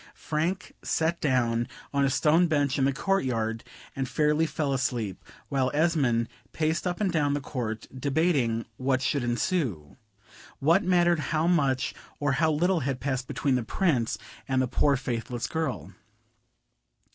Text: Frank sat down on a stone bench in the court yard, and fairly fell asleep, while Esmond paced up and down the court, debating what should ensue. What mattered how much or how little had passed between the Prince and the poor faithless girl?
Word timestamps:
Frank 0.15 0.73
sat 0.83 1.21
down 1.21 1.67
on 1.93 2.03
a 2.03 2.09
stone 2.09 2.47
bench 2.47 2.79
in 2.79 2.85
the 2.85 2.91
court 2.91 3.23
yard, 3.23 3.63
and 3.95 4.09
fairly 4.09 4.47
fell 4.47 4.73
asleep, 4.73 5.23
while 5.47 5.69
Esmond 5.75 6.27
paced 6.53 6.87
up 6.87 6.99
and 6.99 7.11
down 7.11 7.35
the 7.35 7.39
court, 7.39 7.85
debating 7.95 8.65
what 8.77 9.03
should 9.03 9.23
ensue. 9.23 9.97
What 10.57 10.83
mattered 10.83 11.19
how 11.29 11.45
much 11.45 11.93
or 12.19 12.31
how 12.31 12.51
little 12.51 12.79
had 12.79 12.99
passed 12.99 13.27
between 13.27 13.53
the 13.53 13.61
Prince 13.63 14.17
and 14.47 14.59
the 14.59 14.67
poor 14.67 14.97
faithless 14.97 15.45
girl? 15.45 15.91